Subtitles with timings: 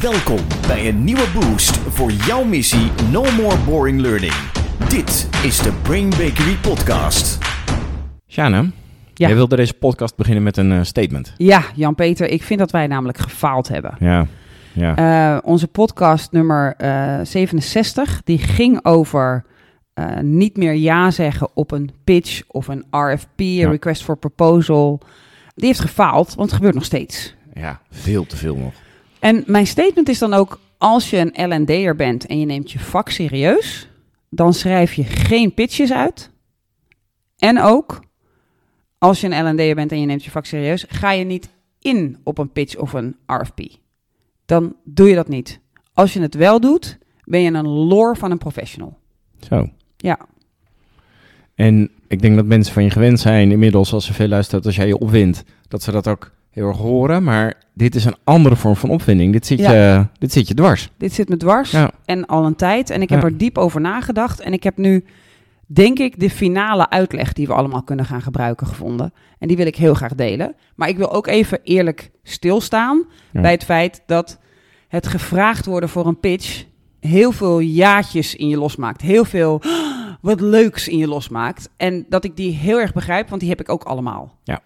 [0.00, 4.32] Welkom bij een nieuwe boost voor jouw missie No More Boring Learning.
[4.88, 7.38] Dit is de Brain Bakery Podcast.
[8.28, 8.56] Sjane,
[9.14, 9.26] Ja.
[9.26, 11.34] jij wilde deze podcast beginnen met een eh, statement.
[11.36, 13.96] Ja, Jan-Peter, ik vind dat wij namelijk gefaald hebben.
[14.00, 14.26] Ja,
[14.72, 14.96] ja.
[15.34, 19.44] Eh, onze podcast nummer eh, 67, die ging over
[19.94, 23.68] eh, niet meer ja zeggen op een pitch of een RFP, een Ja.
[23.70, 25.00] request for proposal.
[25.54, 27.34] Die heeft gefaald, want het gebeurt nog steeds.
[27.54, 28.72] ja, veel te veel nog.
[29.20, 32.78] En mijn statement is dan ook, als je een L&D'er bent en je neemt je
[32.78, 33.88] vak serieus,
[34.30, 36.30] dan schrijf je geen pitches uit.
[37.38, 38.02] En ook,
[38.98, 41.48] als je een L&D'er bent en je neemt je vak serieus, ga je niet
[41.80, 43.60] in op een pitch of een RFP.
[44.46, 45.60] Dan doe je dat niet.
[45.92, 48.98] Als je het wel doet, ben je een lore van een professional.
[49.40, 49.68] Zo.
[49.96, 50.18] Ja,
[51.54, 54.66] En ik denk dat mensen van je gewend zijn inmiddels, als ze veel luisteren, dat
[54.66, 57.22] als jij je opwindt, dat ze dat ook heel erg horen.
[57.22, 59.32] Maar dit is een andere vorm van opwinding.
[59.32, 59.72] Dit zit, Ja.
[59.72, 60.90] je, dit zit je dwars.
[60.98, 61.90] dit zit me dwars Ja.
[62.04, 62.90] en al een tijd.
[62.90, 63.26] En ik heb Ja.
[63.26, 64.40] er diep over nagedacht.
[64.40, 65.04] En ik heb nu,
[65.66, 69.12] denk ik, de finale uitleg die we allemaal kunnen gaan gebruiken gevonden.
[69.38, 70.54] En die wil ik heel graag delen.
[70.74, 74.38] Maar ik wil ook even eerlijk stilstaan bij het feit dat
[74.88, 76.64] het gevraagd worden voor een pitch
[77.00, 79.00] heel veel jaatjes in je losmaakt.
[79.00, 79.70] Heel veel "Ah,
[80.20, 81.68] wat leuks in je losmaakt.
[81.76, 84.38] En dat ik die heel erg begrijp, want die heb ik ook allemaal.
[84.44, 84.60] Ja.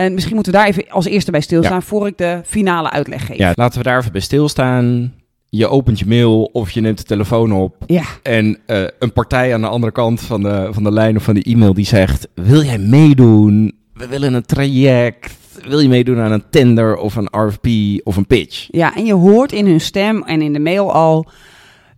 [0.00, 3.26] En misschien moeten we daar even als eerste bij stilstaan voor ik de finale uitleg
[3.26, 3.36] geef.
[3.36, 5.12] Ja, laten we daar even bij stilstaan.
[5.48, 7.76] Je opent je mail of je neemt de telefoon op.
[7.86, 8.02] ja.
[8.22, 11.34] En eh, een partij aan de andere kant van de, van de lijn of van
[11.34, 13.74] de e-mail die zegt: Wil jij meedoen?
[13.94, 15.38] We willen een traject.
[15.64, 17.66] Wil je meedoen aan een tender of een RFP
[18.06, 18.68] of een pitch?
[18.70, 21.30] Ja, en je hoort in hun stem en in de mail al...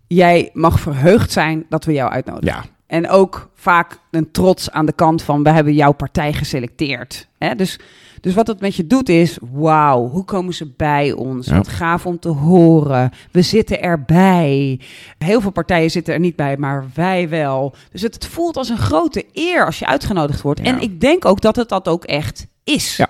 [0.07, 2.57] jij mag verheugd zijn dat we jou uitnodigen.
[2.57, 5.43] Ja, En ook vaak een trots aan de kant van...
[5.43, 7.29] we hebben jouw partij geselecteerd.
[7.39, 7.55] Hè?
[7.55, 7.79] Dus,
[8.21, 9.39] dus wat het met je doet is...
[9.53, 11.47] wauw, hoe komen ze bij ons?
[11.47, 11.57] Ja.
[11.57, 13.11] Wat gaaf om te horen.
[13.31, 14.81] We zitten erbij.
[15.19, 17.75] Heel veel partijen zitten er niet bij, maar wij wel.
[17.93, 20.61] Dus het, het voelt als een grote eer als je uitgenodigd wordt.
[20.61, 20.67] Ja.
[20.67, 22.97] En ik denk ook dat het dat ook echt is.
[22.97, 23.09] Ja.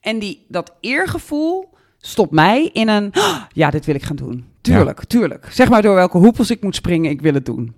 [0.00, 3.10] En die, dat eergevoel stopt mij in een...
[3.12, 4.44] "Ah, Ja, dit wil ik gaan doen.
[4.60, 5.48] Tuurlijk, tuurlijk.
[5.50, 7.74] Zeg maar door welke hoepels ik moet springen, ik wil het doen.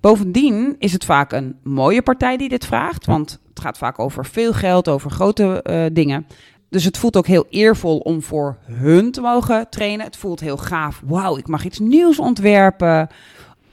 [0.00, 3.06] Bovendien is het vaak een mooie partij die dit vraagt.
[3.06, 3.12] Ja.
[3.12, 6.26] Want het gaat vaak over veel geld, over grote eh, dingen.
[6.70, 10.06] Dus het voelt ook heel eervol om voor hun te mogen trainen.
[10.06, 11.02] Het voelt heel gaaf.
[11.04, 13.08] Wauw, ik mag iets nieuws ontwerpen.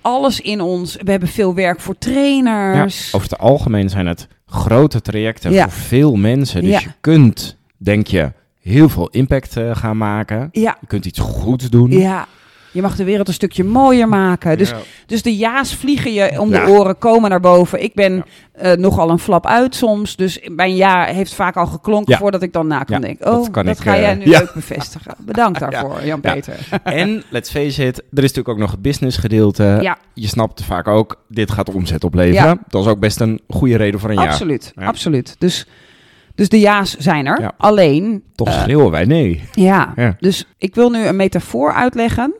[0.01, 0.95] Alles in ons.
[1.03, 3.13] We hebben veel werk voor ja, trainers.
[3.13, 5.63] over het algemeen zijn het grote trajecten Ja.
[5.63, 6.61] voor veel mensen.
[6.61, 6.79] Dus Ja.
[6.79, 8.31] je kunt, denk je,
[8.61, 10.49] heel veel impact eh, gaan maken.
[10.51, 11.91] Ja, Je kunt iets goeds doen.
[11.91, 12.27] ja.
[12.75, 14.57] Je mag de wereld een stukje mooier maken.
[14.57, 14.77] Dus Ja.
[15.05, 16.65] Dus de ja's vliegen je om Ja.
[16.65, 17.83] de oren, komen naar boven.
[17.83, 20.15] Ik ben eh, nogal een flap uit soms.
[20.15, 23.25] Dus mijn ja heeft vaak al geklonken voordat ik dan na kan Ja, denken.
[23.25, 25.15] dat Oh, kan dat ik, ga eh, jij nu leuk bevestigen.
[25.19, 26.53] Bedankt daarvoor, Jan-Peter.
[26.83, 29.77] En let's face it, er is natuurlijk ook nog het business gedeelte.
[29.81, 32.47] Ja, Je snapt vaak ook, dit gaat omzet opleveren.
[32.47, 32.57] Ja.
[32.67, 34.25] Dat is ook best een goede reden voor een ja.
[34.25, 34.71] absoluut.
[34.75, 35.35] Absoluut.
[35.39, 35.67] Dus,
[36.35, 37.41] dus de ja's zijn er.
[37.41, 37.51] Ja.
[37.57, 39.43] Alleen, Toch eh, schreeuwen wij nee.
[39.51, 39.93] ja.
[39.95, 40.15] Ja.
[40.19, 42.33] Dus ik wil nu een metafoor uitleggen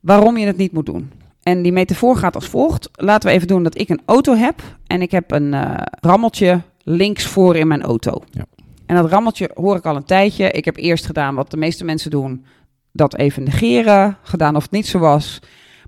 [0.00, 1.10] waarom je het niet moet doen.
[1.42, 2.90] En die metafoor gaat als volgt.
[2.92, 6.60] Laten we even doen dat ik een auto heb en ik heb een eh, rammeltje
[6.82, 8.22] links voor in mijn auto.
[8.30, 8.44] Ja.
[8.86, 10.50] En dat rammeltje hoor ik al een tijdje.
[10.50, 12.44] Ik heb eerst gedaan wat de meeste mensen doen,
[12.92, 15.40] dat even negeren, gedaan of het niet zo was.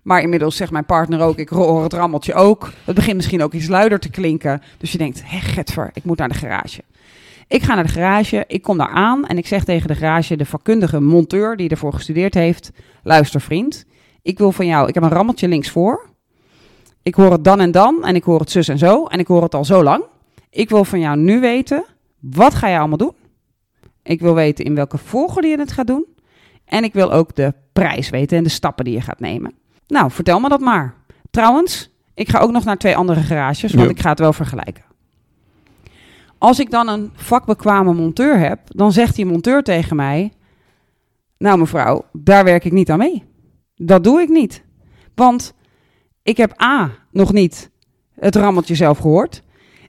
[0.02, 2.72] Maar inmiddels zegt mijn partner ook, ik hoor het rammeltje ook.
[2.84, 4.62] Het begint misschien ook iets luider te klinken.
[4.78, 6.82] Dus je denkt, hé getver, ik moet naar de garage.
[7.48, 10.36] Ik ga naar de garage, ik kom daar aan en ik zeg tegen de garage,
[10.36, 12.70] de vakkundige monteur die ervoor gestudeerd heeft,
[13.02, 13.84] luister vriend,
[14.22, 16.10] ik wil van jou, ik heb een rammeltje links voor.
[17.02, 19.26] Ik hoor het dan en dan en ik hoor het zus en zo en ik
[19.26, 20.04] hoor het al zo lang.
[20.50, 21.84] Ik wil van jou nu weten,
[22.20, 23.14] wat ga je allemaal doen?
[24.02, 26.06] Ik wil weten in welke volgorde je het gaat doen.
[26.64, 29.54] En ik wil ook de prijs weten en de stappen die je gaat nemen.
[29.86, 30.94] Nou, vertel me dat maar.
[31.30, 33.90] Trouwens, ik ga ook nog naar twee andere garages, want Ja.
[33.94, 34.84] ik ga het wel vergelijken.
[36.38, 40.32] Als ik dan een vakbekwame monteur heb, dan zegt die monteur tegen mij:
[41.38, 43.24] Nou, mevrouw, daar werk ik niet aan mee.
[43.86, 44.62] Dat doe ik niet.
[45.14, 45.54] Want
[46.22, 47.70] ik heb A nog niet
[48.14, 49.42] het rammeltje zelf gehoord.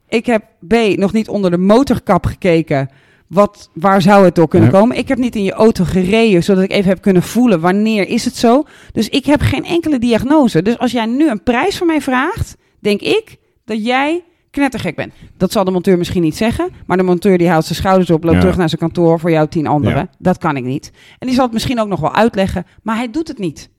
[0.08, 2.90] Ik heb B nog niet onder de motorkap gekeken.
[3.28, 4.80] Wat, waar zou het door kunnen Ja.
[4.80, 4.98] komen?
[4.98, 8.26] Ik heb niet in je auto gereden, zodat ik even heb kunnen voelen wanneer is
[8.26, 8.64] het zo.
[8.92, 10.62] Dus ik heb geen enkele diagnose.
[10.62, 15.14] Dus als jij nu een prijs van mij vraagt, denk ik dat jij knettergek bent.
[15.38, 18.24] Dat zal de monteur misschien niet zeggen, maar de monteur die haalt zijn schouders op,
[18.24, 18.42] loopt Ja.
[18.42, 19.98] terug naar zijn kantoor voor jou tien anderen.
[19.98, 20.10] Ja.
[20.20, 20.92] Dat kan ik niet.
[21.20, 23.70] En die zal het misschien ook nog wel uitleggen, maar hij doet het niet.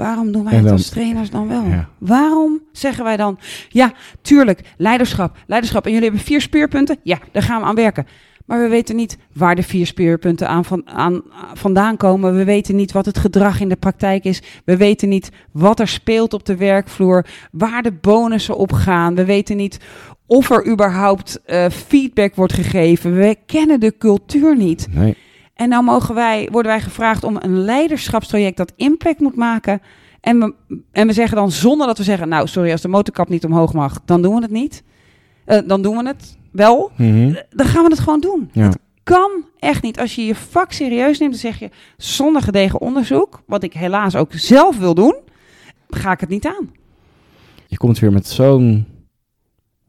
[0.00, 1.64] Waarom doen wij het als trainers dan wel?
[1.64, 1.88] Ja.
[1.98, 3.38] Waarom zeggen wij dan,
[3.68, 3.92] ja,
[4.22, 5.84] tuurlijk, leiderschap, leiderschap.
[5.84, 6.96] En jullie hebben vier speerpunten?
[7.02, 8.06] Ja, daar gaan we aan werken.
[8.46, 11.22] Maar we weten niet waar de vier speerpunten aan, van, aan
[11.54, 12.36] vandaan komen.
[12.36, 14.42] We weten niet wat het gedrag in de praktijk is.
[14.64, 17.26] We weten niet wat er speelt op de werkvloer.
[17.52, 19.14] Waar de bonussen op gaan.
[19.14, 19.78] We weten niet
[20.26, 23.16] of er überhaupt uh, feedback wordt gegeven.
[23.16, 24.86] We kennen de cultuur niet.
[24.90, 25.16] Nee.
[25.60, 29.82] En nou mogen wij, worden wij gevraagd om een leiderschapstraject dat impact moet maken.
[30.20, 30.54] En we,
[30.92, 33.72] en we zeggen dan zonder dat we zeggen, nou sorry, als de motorkap niet omhoog
[33.72, 34.82] mag, dan doen we het niet.
[35.46, 36.90] Uh, dan doen we het wel.
[36.96, 37.34] Mhm.
[37.50, 38.50] Dan gaan we het gewoon doen.
[38.52, 38.64] Ja.
[38.64, 40.00] Het kan echt niet.
[40.00, 44.16] Als je je vak serieus neemt, dan zeg je zonder gedegen onderzoek, wat ik helaas
[44.16, 45.16] ook zelf wil doen,
[45.88, 46.70] ga ik het niet aan.
[47.66, 48.86] Je komt weer met zo'n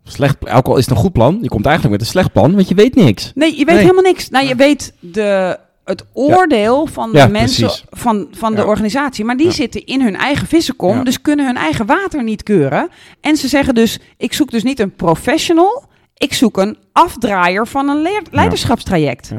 [0.03, 2.55] slecht, ook al is het een goed plan, je komt eigenlijk met een slecht plan,
[2.55, 3.31] want je weet niks.
[3.35, 3.77] Nee, je weet Nee.
[3.77, 4.29] helemaal niks.
[4.29, 7.85] Nou, je weet de, het oordeel van de Ja, mensen precies.
[7.89, 8.67] van, van de Ja.
[8.67, 9.25] organisatie.
[9.25, 12.89] Maar die zitten in hun eigen vissenkom, dus kunnen hun eigen water niet keuren.
[13.21, 15.83] En ze zeggen dus, ik zoek dus niet een professional,
[16.17, 19.31] ik zoek een afdraaier van een leiderschapstraject.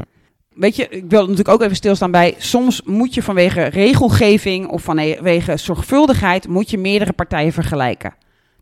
[0.55, 4.83] Weet je, ik wil natuurlijk ook even stilstaan bij, soms moet je vanwege regelgeving of
[4.83, 8.15] vanwege zorgvuldigheid, moet je meerdere partijen vergelijken.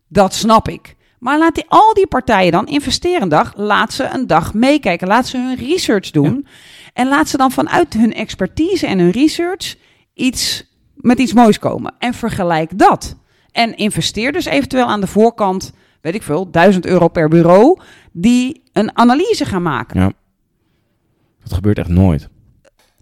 [0.08, 0.94] Dat snap ik.
[1.20, 3.52] Maar laat die, al die partijen dan investeren een dag.
[3.56, 5.08] Laat ze een dag meekijken.
[5.08, 6.46] Laat ze hun research doen.
[6.92, 9.76] En laat ze dan vanuit hun expertise en hun research
[10.14, 11.94] iets met iets moois komen.
[11.98, 13.16] En vergelijk dat.
[13.52, 17.80] En investeer dus eventueel aan de voorkant, weet ik veel, 1000 euro per bureau,
[18.12, 20.00] die een analyse gaan maken.
[20.00, 20.12] Ja.
[21.42, 22.28] Dat gebeurt echt nooit.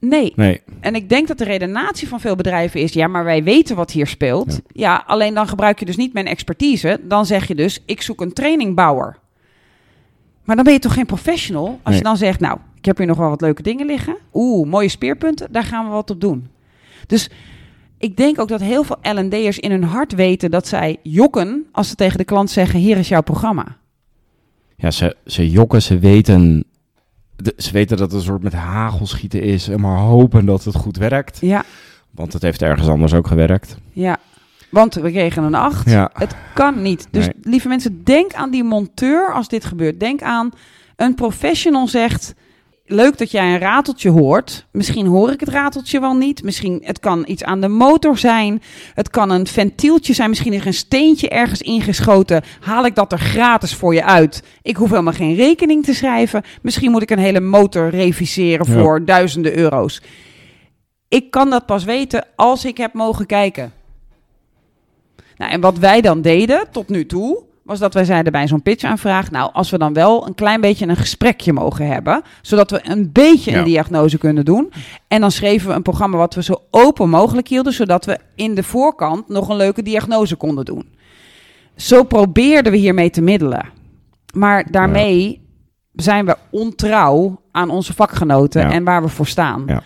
[0.01, 0.33] Nee.
[0.37, 0.61] Nee.
[0.81, 3.91] En ik denk dat de redenatie van veel bedrijven is: ja, maar wij weten wat
[3.91, 4.61] hier speelt.
[4.73, 5.05] Ja.
[5.07, 7.01] alleen dan gebruik je dus niet mijn expertise.
[7.03, 9.19] Dan zeg je dus: ik zoek een trainingbouwer.
[10.45, 11.97] Maar dan ben je toch geen professional als Nee.
[11.97, 14.17] je dan zegt: nou, ik heb hier nog wel wat leuke dingen liggen.
[14.35, 16.49] Oeh, mooie speerpunten, daar gaan we wat op doen.
[17.07, 17.31] Dus
[17.99, 21.89] ik denk ook dat heel veel L&D'ers in hun hart weten dat zij jokken als
[21.89, 23.77] ze tegen de klant zeggen: hier is jouw programma.
[24.77, 26.65] Ja, ze, ze jokken, ze weten,
[27.43, 30.75] de- ze weten dat het een soort met hagelschieten is en maar hopen dat het
[30.75, 31.39] goed werkt.
[31.41, 31.65] Ja,
[32.11, 33.77] Want het heeft ergens anders ook gewerkt.
[33.93, 34.17] ja.
[34.71, 35.91] Want we kregen een 8.
[35.91, 36.11] Ja.
[36.13, 37.09] Het kan niet.
[37.11, 37.35] Dus Nee.
[37.43, 40.01] lieve mensen, denk aan die monteur als dit gebeurt.
[40.01, 40.51] Denk aan
[40.97, 42.35] een professional zegt.
[42.91, 44.67] Leuk dat jij een rateltje hoort.
[44.73, 46.43] Misschien hoor ik het rateltje wel niet.
[46.43, 48.63] Misschien het kan iets aan de motor zijn.
[48.95, 50.29] Het kan een ventieltje zijn.
[50.29, 52.43] Misschien is er een steentje ergens ingeschoten.
[52.61, 54.43] Haal ik dat er gratis voor je uit?
[54.63, 56.43] Ik hoef helemaal geen rekening te schrijven.
[56.63, 58.81] Misschien moet ik een hele motor reviseren Ja.
[58.81, 60.03] voor duizenden euro's.
[61.09, 63.73] Ik kan dat pas weten als ik heb mogen kijken.
[65.37, 68.63] Nou, en wat wij dan deden tot nu toe, was dat wij zeiden bij zo'n
[68.63, 72.81] pitchaanvraag, nou, als we dan wel een klein beetje een gesprekje mogen hebben, zodat we
[72.83, 73.59] een beetje Ja.
[73.59, 74.73] een diagnose kunnen doen.
[75.09, 78.55] En dan schreven we een programma wat we zo open mogelijk hielden, zodat we in
[78.55, 80.89] de voorkant nog een leuke diagnose konden doen.
[81.77, 83.65] Zo probeerden we hiermee te middelen.
[84.35, 85.47] Maar daarmee
[85.95, 88.71] zijn we ontrouw aan onze vakgenoten Ja.
[88.73, 89.63] en waar we voor staan.
[89.67, 89.83] Ja.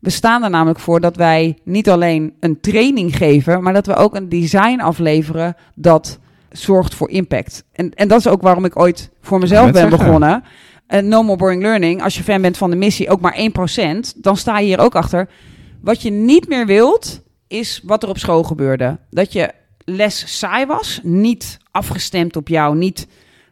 [0.00, 3.94] We staan er namelijk voor dat wij niet alleen een training geven, maar dat we
[3.94, 6.18] ook een design afleveren dat
[6.56, 7.64] zorgt voor impact.
[7.72, 9.98] En, en dat is ook waarom ik ooit voor mezelf ben zeggen.
[9.98, 10.44] begonnen.
[10.86, 12.02] En no more boring learning.
[12.02, 13.42] Als je fan bent van de missie, ook maar 1%,
[14.16, 15.28] dan sta je hier ook achter.
[15.80, 18.98] Wat je niet meer wilt, is wat er op school gebeurde.
[19.10, 19.50] Dat je
[19.84, 23.06] les saai was, niet afgestemd op jou, niet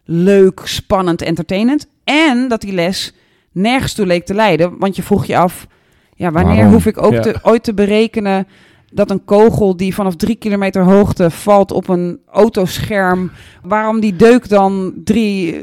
[0.05, 1.87] leuk, spannend, entertainend.
[2.05, 3.13] En dat die les
[3.53, 5.67] nergens toe leek te leiden, want je vroeg je af,
[6.15, 6.73] ja, wanneer Waarom?
[6.73, 7.21] hoef ik ook Ja.
[7.21, 8.47] te, ooit te berekenen
[8.95, 13.31] dat een kogel die vanaf drie kilometer hoogte valt op een autoscherm,
[13.63, 15.61] waarom die deuk dan drie...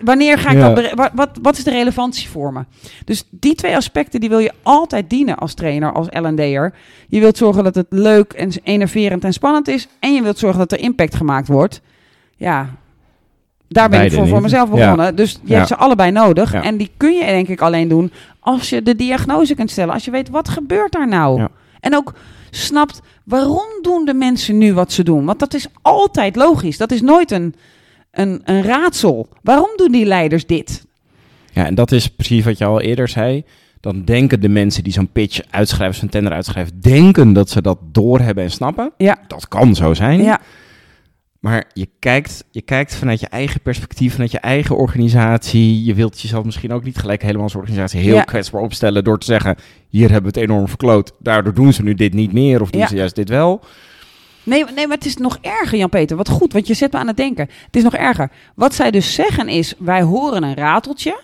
[0.00, 0.74] Wanneer ga ik Ja.
[0.74, 2.60] dat wat, wat, wat is de relevantie voor me?
[3.04, 6.74] Dus die twee aspecten die wil je altijd dienen als trainer, als L&D'er.
[7.08, 9.88] Je wilt zorgen dat het leuk en enerverend en spannend is.
[10.00, 11.80] En je wilt zorgen dat er impact gemaakt wordt.
[12.36, 12.68] Ja,
[13.68, 14.74] daar ben ik voor, voor mezelf Ja.
[14.74, 15.16] begonnen.
[15.16, 15.54] Dus je Ja.
[15.56, 16.52] hebt ze allebei nodig.
[16.54, 19.94] En die kun je denk ik alleen doen als je de diagnose kunt stellen.
[19.94, 21.38] Als je weet, wat gebeurt daar nou?
[21.40, 21.48] Ja.
[21.80, 22.14] En ook
[22.50, 25.24] snapt, waarom doen de mensen nu wat ze doen?
[25.24, 26.76] Want dat is altijd logisch.
[26.76, 27.54] Dat is nooit een,
[28.10, 29.28] een, een raadsel.
[29.42, 30.86] Waarom doen die leiders dit?
[31.52, 33.44] Ja, en dat is precies wat je al eerder zei.
[33.80, 37.78] Dan denken de mensen die zo'n pitch uitschrijven, zo'n tender uitschrijven, denken dat ze dat
[37.92, 38.92] doorhebben en snappen.
[38.96, 39.18] Ja.
[39.26, 40.22] Dat kan zo zijn.
[40.22, 40.40] Ja,
[41.38, 45.84] Maar je kijkt, je kijkt vanuit je eigen perspectief, vanuit je eigen organisatie.
[45.84, 48.22] Je wilt jezelf misschien ook niet gelijk helemaal als organisatie heel Ja.
[48.22, 49.56] kwetsbaar opstellen door te zeggen:
[49.88, 51.12] hier hebben we het enorm verkloot.
[51.18, 52.86] Daardoor doen ze nu dit niet meer of doen Ja.
[52.86, 53.60] ze juist dit wel.
[54.42, 56.16] Nee, nee, maar het is nog erger, Jan-Peter.
[56.16, 57.48] Wat goed, want je zet me aan het denken.
[57.66, 58.30] Het is nog erger.
[58.54, 61.20] Wat zij dus zeggen is, wij horen een rateltje.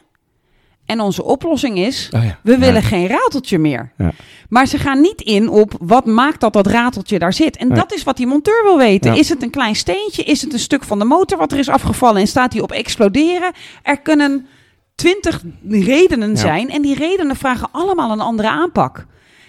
[0.86, 2.38] En onze oplossing is, Oh ja.
[2.42, 2.58] we Ja.
[2.58, 3.92] willen geen rateltje meer.
[3.98, 4.12] Ja.
[4.48, 7.56] Maar ze gaan niet in op wat maakt dat dat rateltje daar zit.
[7.56, 9.14] En dat is wat die monteur wil weten.
[9.16, 10.22] Is het een klein steentje?
[10.22, 12.72] Is het een stuk van de motor wat er is afgevallen en staat die op
[12.72, 13.52] exploderen?
[13.82, 14.46] Er kunnen
[14.94, 16.70] twintig redenen zijn.
[16.70, 19.06] En die redenen vragen allemaal een andere aanpak.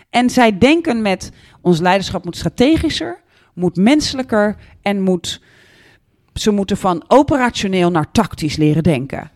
[0.09, 3.21] En zij denken met ons leiderschap moet strategischer,
[3.53, 5.41] moet menselijker en moet,
[6.33, 9.31] ze moeten van operationeel naar tactisch leren denken.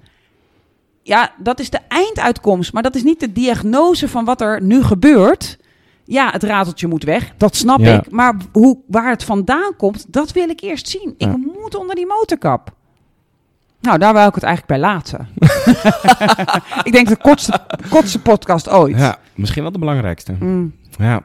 [1.03, 4.83] Ja, dat is de einduitkomst, maar dat is niet de diagnose van wat er nu
[4.83, 5.57] gebeurt.
[6.03, 7.99] Ja, het rateltje moet weg, dat snap Ja.
[8.01, 8.11] ik.
[8.11, 11.13] Maar hoe, waar het vandaan komt, dat wil ik eerst zien.
[11.17, 11.29] Ja.
[11.29, 12.77] Ik moet onder die motorkap.
[13.81, 15.27] Nou, daar wou ik het eigenlijk bij laten.
[16.87, 18.97] ik denk de kortste, kortste podcast ooit.
[18.97, 20.35] Ja, misschien wel de belangrijkste.
[20.39, 20.75] Mm.
[20.97, 21.23] Ja.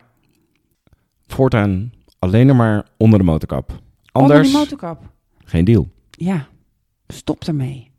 [1.26, 3.70] Voortaan alleen maar onder de motorkap.
[3.70, 5.02] Onder Anders die motorkap.
[5.44, 5.88] geen deal.
[6.10, 6.46] Ja,
[7.08, 7.90] stop ermee.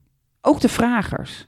[0.42, 1.48] Ook de vragers.